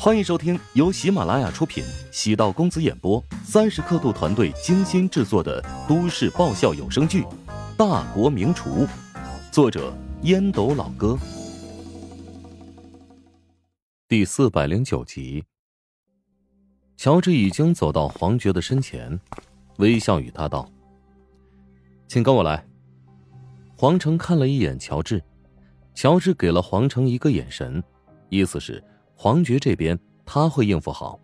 [0.00, 7.22] 欢迎收听由喜马拉雅出品、喜道公子演播、三十刻度团队精心制作的都市爆笑有声剧
[7.76, 8.86] 《大国名厨》，
[9.50, 9.92] 作者
[10.22, 11.18] 烟斗老哥，
[14.06, 15.44] 第四百零九集。
[16.96, 19.18] 乔治已经走到黄觉的身前，
[19.78, 20.70] 微笑与他道
[22.06, 22.64] ：“请跟我来。”
[23.76, 25.20] 黄成看了一眼乔治，
[25.92, 27.82] 乔治给了黄成一个眼神，
[28.28, 28.80] 意思是。
[29.20, 31.18] 黄觉这边他会应付好。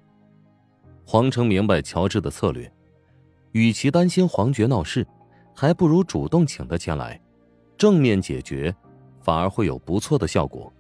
[1.06, 2.68] 黄成明白乔治的策略，
[3.52, 5.06] 与其担心黄觉闹事，
[5.54, 7.20] 还不如主动请他前来，
[7.78, 8.74] 正面解决，
[9.20, 10.72] 反而会有不错的效果。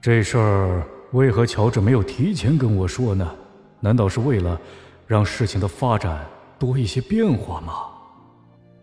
[0.00, 3.34] 这事儿为何乔治没有提前跟我说呢？
[3.80, 4.60] 难道是为了
[5.08, 6.24] 让事情的发展
[6.56, 7.72] 多一些变化吗？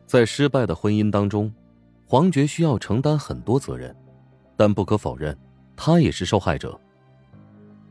[0.05, 1.49] 在失败的婚姻当中，
[2.05, 3.95] 黄觉需要承担很多责任，
[4.57, 5.37] 但不可否认。
[5.75, 6.79] 他也是受害者。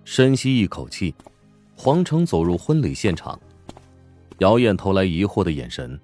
[0.05, 1.15] 深吸一口气，
[1.77, 3.39] 黄成走入婚礼现场。
[4.39, 6.01] 姚燕投来疑惑的眼神，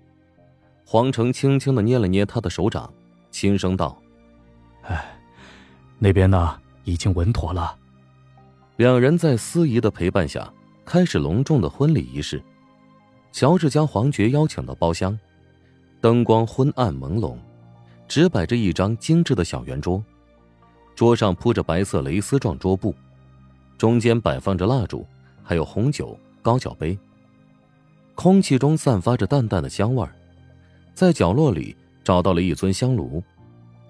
[0.87, 2.93] 黄成轻轻的捏了捏她的手掌，
[3.31, 4.01] 轻声道
[4.87, 5.19] ：“哎，
[5.99, 7.77] 那边呢，已经稳妥了。”
[8.77, 10.53] 两人在司仪的陪伴下，
[10.85, 12.41] 开始隆重的婚礼仪式。
[13.33, 15.19] 乔治将黄觉邀请到包厢，
[16.01, 17.37] 灯光昏暗朦胧，
[18.07, 20.03] 只摆着一张精致的小圆桌。
[20.99, 22.93] 桌上铺着白色蕾丝状桌布，
[23.79, 25.07] 中间摆放着蜡烛，
[25.45, 26.99] 还有红酒、高脚杯。
[28.17, 30.13] 空气中散发着淡淡的香味儿，
[30.95, 33.23] 在角落里找到了一尊香炉，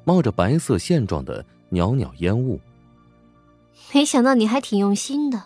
[0.05, 2.61] 冒着白色线状的袅袅烟雾。
[3.95, 5.43] 没想到你还挺用心的。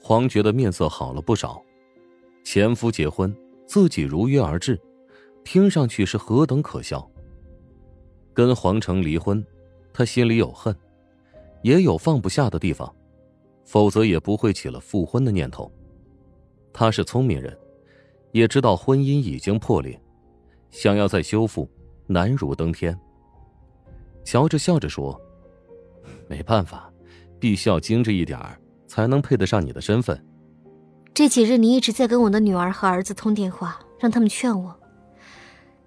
[0.00, 1.62] 黄觉的面色好了不少，
[2.42, 3.36] 前夫结婚，
[3.66, 4.80] 自己如约而至，
[5.44, 7.06] 听上去是何等可笑。
[8.32, 9.44] 跟黄成离婚。
[9.96, 10.76] 他心里有恨，
[11.62, 12.94] 也有放不下的地方，
[13.64, 15.72] 否则也不会起了复婚的念头。
[16.70, 17.58] 他是聪明人，
[18.30, 19.98] 也知道婚姻已经破裂，
[20.70, 21.66] 想要再修复
[22.06, 22.94] 难如登天。
[24.22, 25.18] 乔治笑着说
[26.28, 26.92] ：“没办法，
[27.40, 30.22] 必须要精致一点儿，才能配得上你的身份。”
[31.14, 34.78] 这几日你一直在跟我的女儿和儿子通电话，让他们劝我。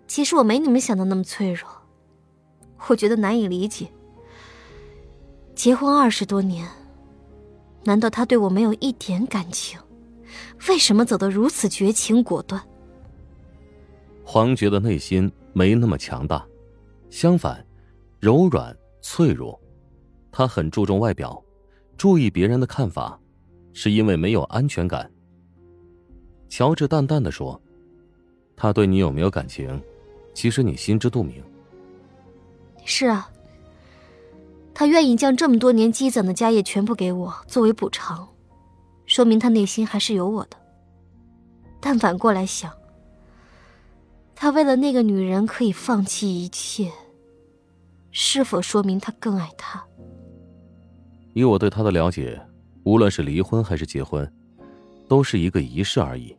[0.08, 1.70] 其实我没你们想的那么脆弱，
[2.88, 3.88] 我觉得难以理解。
[5.60, 6.66] 结婚二十多年，
[7.84, 9.78] 难道他对我没有一点感情？
[10.70, 12.64] 为什么走得如此绝情果断？
[14.24, 16.48] 黄觉的内心没那么强大，
[17.10, 17.62] 相反，
[18.22, 19.60] 柔软脆弱。
[20.32, 21.44] 他很注重外表，
[21.98, 23.20] 注意别人的看法，
[23.74, 25.12] 是因为没有安全感。
[26.48, 27.62] 乔治淡淡的说
[28.56, 29.78] ：“他对你有没有感情？
[30.34, 31.44] 其实你心知肚明。”
[32.86, 33.30] 是啊。
[34.80, 38.26] 他愿意将这么多年积攒的家业全部给我作为补偿，
[39.06, 40.56] 说明他内心还是有我的。
[41.82, 42.72] 但反过来想，
[44.34, 46.90] 他为了那个女人可以放弃一切，
[48.12, 49.84] 是否说明他更爱她？
[51.34, 52.42] 以我对他的了解，
[52.86, 54.26] 无论是离婚还是结婚，
[55.10, 56.34] 都是一个仪式而已，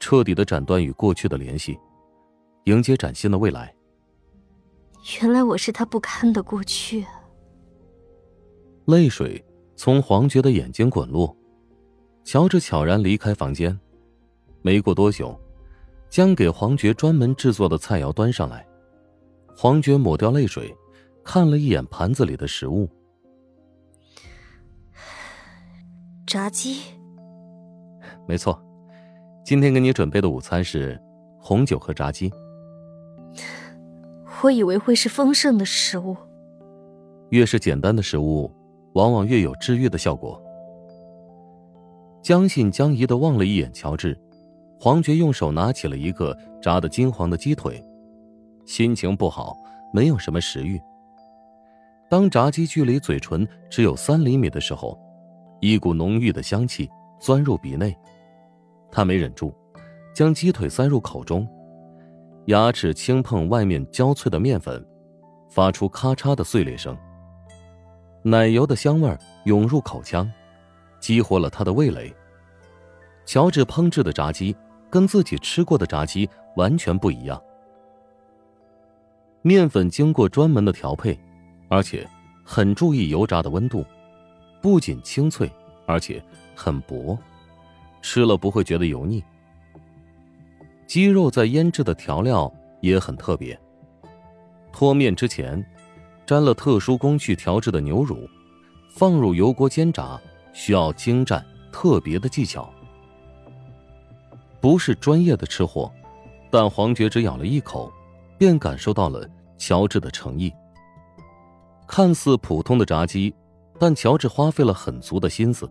[0.00, 1.78] 彻底的斩断与过去的联系，
[2.64, 3.74] 迎接崭新的未来。
[5.20, 7.04] 原来我是他不堪的过去。
[8.88, 9.44] 泪水
[9.76, 11.36] 从黄觉的眼睛滚落，
[12.24, 13.78] 乔治悄然离开房间。
[14.62, 15.38] 没过多久，
[16.08, 18.66] 将给黄觉专门制作的菜肴端上来。
[19.54, 20.74] 黄觉抹掉泪水，
[21.22, 22.88] 看了一眼盘子里的食物。
[26.26, 26.80] 炸鸡。
[28.26, 28.58] 没错，
[29.44, 30.98] 今天给你准备的午餐是
[31.38, 32.32] 红酒和炸鸡。
[34.42, 36.16] 我以为会是丰盛的食物。
[37.28, 38.50] 越是简单的食物。
[38.94, 40.40] 往往越有治愈的效果。
[42.22, 44.18] 将信将疑的望了一眼乔治，
[44.78, 47.82] 黄觉用手拿起了一个炸得金黄的鸡腿，
[48.66, 49.56] 心情不好，
[49.94, 50.80] 没有什么食欲。
[52.10, 54.98] 当炸鸡距离嘴唇只有三厘米的时候，
[55.60, 56.88] 一股浓郁的香气
[57.20, 57.96] 钻入鼻内，
[58.90, 59.54] 他没忍住，
[60.14, 61.48] 将鸡腿塞入口中，
[62.46, 64.84] 牙齿轻碰外面焦脆的面粉，
[65.50, 66.96] 发出咔嚓的碎裂声。
[68.28, 70.30] 奶油的香味涌入口腔，
[71.00, 72.14] 激活了他的味蕾。
[73.24, 74.54] 乔治烹制的炸鸡
[74.90, 77.42] 跟自己吃过的炸鸡完全不一样。
[79.40, 81.18] 面粉经过专门的调配，
[81.70, 82.06] 而且
[82.44, 83.82] 很注意油炸的温度，
[84.60, 85.50] 不仅清脆，
[85.86, 86.22] 而且
[86.54, 87.18] 很薄，
[88.02, 89.24] 吃了不会觉得油腻。
[90.86, 92.52] 鸡肉在腌制的调料
[92.82, 93.58] 也很特别，
[94.70, 95.64] 脱面之前。
[96.28, 98.28] 沾了特殊工序调制的牛乳，
[98.90, 100.20] 放入油锅煎炸
[100.52, 101.42] 需要精湛
[101.72, 102.70] 特别的技巧。
[104.60, 105.90] 不是专业的吃货，
[106.50, 107.90] 但黄觉只咬了一口，
[108.36, 109.26] 便感受到了
[109.56, 110.52] 乔治的诚意。
[111.86, 113.34] 看似普通的炸鸡，
[113.78, 115.66] 但乔治花费了很足的心思，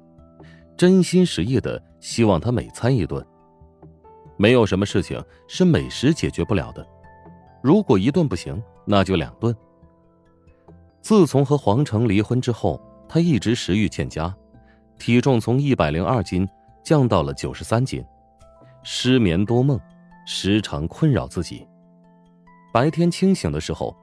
[0.76, 3.24] 真心实意的希望他每餐一顿。
[4.38, 6.84] 没有什么事情是美食解决不了的，
[7.62, 9.56] 如果一顿不行，那就两顿。
[11.08, 12.78] 自从和黄成离婚之后，
[13.08, 14.36] 他一直食欲欠佳，
[15.00, 16.46] 体重从一百零二斤
[16.84, 18.04] 降到了九十三斤。
[18.84, 19.80] 失眠多梦，
[20.26, 21.66] 时常困扰自己。
[22.74, 23.96] 白天清醒的时候，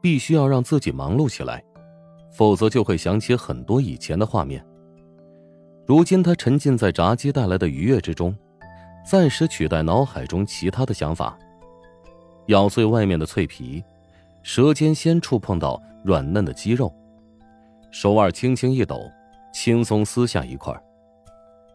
[0.00, 1.62] 必须要让自己忙碌起来，
[2.32, 4.60] 否则就会想起很多以前的画面。
[5.86, 8.36] 如今他沉浸在炸鸡带来的愉悦之中，
[9.06, 11.38] 暂时取代脑海中其他的想法。
[12.46, 13.84] 咬碎外面的脆皮，
[14.42, 16.92] 舌尖先触碰到软嫩的鸡肉，
[17.90, 19.10] 手腕轻轻一抖，
[19.52, 20.74] 轻松撕下一块。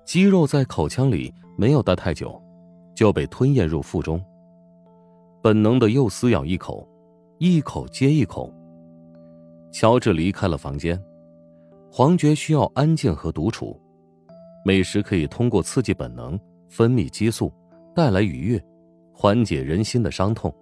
[0.04, 2.42] 鸡肉在口腔里没有待太久。
[2.96, 4.24] 就被吞咽入腹中。
[5.44, 6.88] 本能的又撕咬一口，
[7.40, 8.50] 一口接一口。
[9.70, 10.98] 乔治离开了房间。
[11.92, 13.78] 黄觉需要安静和独处，
[14.64, 16.40] 美食可以通过刺激本能
[16.70, 17.52] 分泌激素，
[17.94, 18.64] 带来愉悦，
[19.14, 20.56] 缓解人心的伤痛。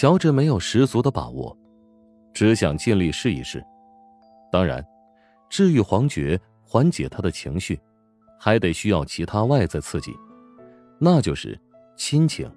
[0.00, 1.58] 乔治没有十足的把握，
[2.32, 3.60] 只想尽力试一试。
[4.48, 4.80] 当然，
[5.50, 7.80] 治愈黄觉、缓解他的情绪，
[8.38, 10.14] 还得需要其他外在刺激。
[11.00, 11.60] 那就是
[11.96, 12.48] 亲情。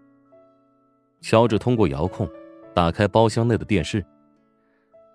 [1.19, 2.29] 乔治通过遥控
[2.75, 4.05] 打开包厢内的电视，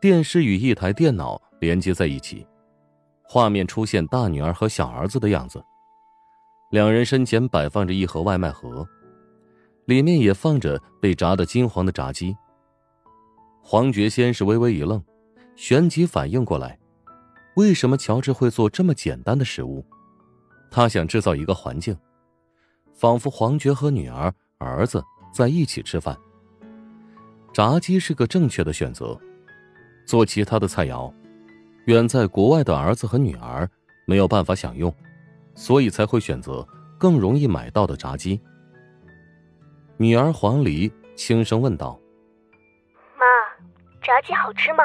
[0.00, 2.44] 电视与一台电脑连接在一起，
[3.22, 5.64] 画面出现大女儿和小儿子的样子。
[6.70, 8.84] 两人身前摆放着一盒外卖盒，
[9.86, 12.36] 里面也放着被炸得金黄的炸鸡。
[13.62, 15.02] 黄觉先是微微一愣，
[15.56, 16.78] 旋即反应过来，
[17.54, 19.84] 为什么乔治会做这么简单的食物？
[20.70, 21.96] 他想制造一个环境。
[22.94, 26.16] 仿佛黄觉和女儿、儿子在一起吃饭。
[27.52, 29.18] 炸鸡是个正确的选择。
[30.06, 31.12] 做其他的菜肴，
[31.86, 33.68] 远在国外的儿子和女儿
[34.06, 34.92] 没有办法享用，
[35.54, 36.66] 所以才会选择
[36.98, 38.40] 更容易买到的炸鸡。
[39.98, 41.98] 女儿黄鹂轻声问道
[43.16, 43.24] ：“妈，
[44.02, 44.84] 炸鸡好吃吗？”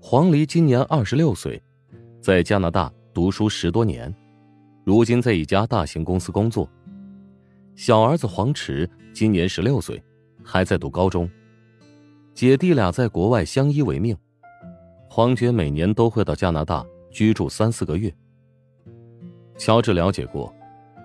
[0.00, 1.60] 黄鹂今年二十六岁，
[2.20, 4.14] 在加拿大读书十多年，
[4.84, 6.70] 如今在一家大型公司工作。
[7.74, 10.00] 小儿子黄池今年十六岁，
[10.44, 11.28] 还在读高中。
[12.32, 14.16] 姐弟俩在国外相依为命。
[15.10, 18.14] 黄觉每年都会到加拿大居住三四个月。
[19.58, 20.54] 乔治了解过，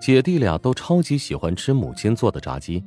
[0.02, 2.84] 姐弟俩都超级喜欢吃母亲做的炸鸡。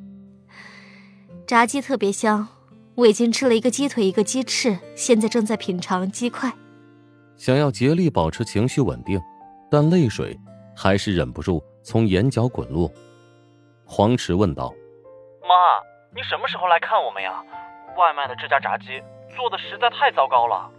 [1.48, 2.46] 炸鸡特别香，
[2.94, 6.52] 我已经吃了一个鸡腿，一个鸡翅，现在正在品尝鸡块。
[7.38, 9.18] 想要竭力保持情绪稳定，
[9.72, 10.38] 但泪水
[10.76, 12.92] 还是忍不住从眼角滚落。
[13.86, 14.74] 黄池问道
[15.40, 15.56] ：“妈，
[16.14, 17.42] 你什么时候来看我们呀？
[17.98, 18.88] 外卖的这家炸鸡
[19.38, 20.70] 做的实在太糟糕了。”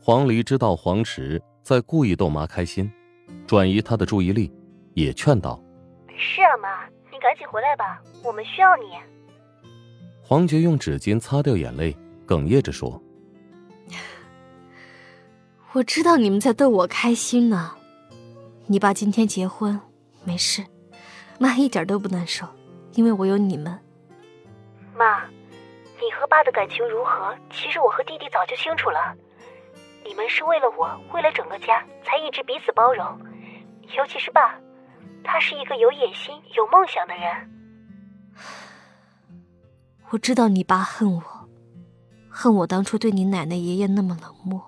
[0.00, 2.90] 黄离知道黄池在故意逗妈开心，
[3.46, 4.50] 转移她的注意力，
[4.94, 5.60] 也劝道
[6.16, 8.84] ：“是啊，妈，你赶紧回来吧，我们需要你。”
[10.22, 11.96] 黄觉用纸巾擦掉眼泪，
[12.26, 13.00] 哽咽着说
[15.72, 17.74] ：“我知道你们在逗我开心呢。
[18.66, 19.78] 你爸今天结婚，
[20.24, 20.64] 没事。”
[21.38, 22.46] 妈一点都不难受，
[22.92, 23.76] 因为我有你们。
[24.96, 25.24] 妈，
[26.00, 27.34] 你和爸的感情如何？
[27.50, 29.14] 其实我和弟弟早就清楚了。
[30.06, 33.04] 你们是为了我，为了整个家，才一直彼此包容。
[33.96, 34.56] 尤其是爸，
[35.24, 37.50] 他是一个有野心、有梦想的人。
[40.10, 41.22] 我知道你爸恨我，
[42.28, 44.62] 恨我当初对你奶奶、爷爷那么冷漠。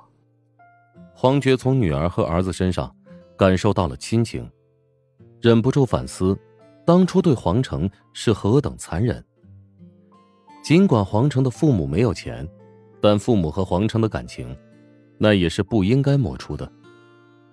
[1.14, 2.94] 黄觉从女儿和儿子身上
[3.36, 4.50] 感受到了亲情，
[5.40, 6.36] 忍不住反思。
[6.84, 9.24] 当初对黄成是何等残忍。
[10.62, 12.48] 尽管黄成的父母没有钱，
[13.00, 14.56] 但父母和黄成的感情，
[15.18, 16.70] 那也是不应该抹除的。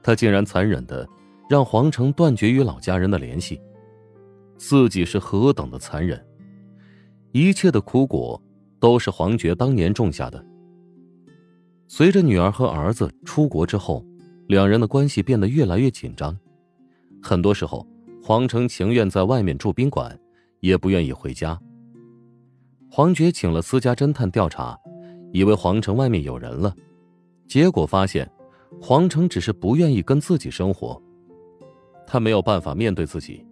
[0.04, 1.08] 他竟然残忍的
[1.50, 3.62] 让黄成断绝与老家人的联系，
[4.58, 6.24] 自己是何等的残忍。
[7.32, 8.42] 一切的苦果
[8.80, 10.44] 都是黄觉当年种下的。
[11.88, 14.06] 随着女儿和儿子出国之后，
[14.48, 16.38] 两人的关系变得越来越紧张，
[17.22, 17.88] 很多时候。
[18.26, 20.18] 黄成情愿在外面住宾馆，
[20.62, 21.60] 也不愿意回家。
[22.90, 24.80] 黄觉请了私家侦探调查，
[25.34, 26.74] 以为黄成外面有人了，
[27.50, 28.32] 结果发现，
[28.82, 31.04] 黄成只是不愿意跟自己生活。
[32.14, 33.44] 他没有办法面对自己，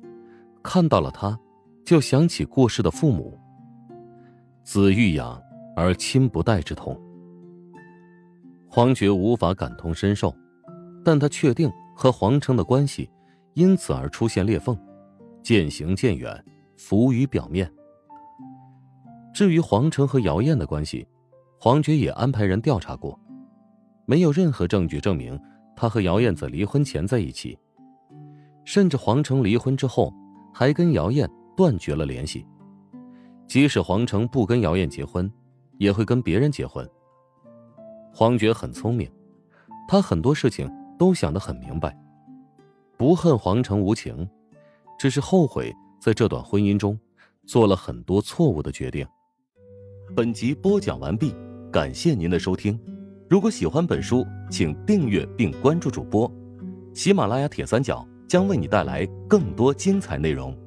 [0.61, 1.35] 看到了他，
[1.83, 3.35] 就想起过世的父母。
[4.63, 5.41] 子欲养
[5.75, 6.95] 而亲不待之痛。
[8.69, 10.31] 黄觉无法感同身受，
[11.03, 13.09] 但他确定和黄成的关系
[13.55, 14.77] 因此而出现裂缝，
[15.41, 16.31] 渐行渐远，
[16.77, 17.67] 浮于表面。
[19.33, 21.07] 至于黄成和姚燕的关系，
[21.59, 23.19] 黄觉也安排人调查过，
[24.05, 25.35] 没有任何证据证明
[25.75, 27.57] 他和姚燕在离婚前在一起。
[28.65, 30.13] 甚至黄成离婚之后，
[30.53, 32.45] 还跟姚燕断绝了联系。
[33.47, 35.29] 即使黄成不跟姚燕结婚，
[35.77, 36.89] 也会跟别人结婚。
[38.13, 39.09] 黄觉很聪明，
[39.87, 41.97] 他很多事情都想得很明白，
[42.97, 44.27] 不恨黄成无情，
[44.97, 46.97] 只是后悔在这段婚姻中
[47.45, 49.05] 做了很多错误的决定。
[50.15, 51.33] 本集播讲完毕，
[51.71, 52.79] 感谢您的收听。
[53.29, 56.29] 如果喜欢本书，请订阅并关注主播。
[56.93, 60.57] 喜马拉雅铁三角将为你带来更多精彩内容。